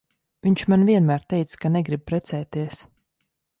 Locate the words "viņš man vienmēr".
0.45-1.27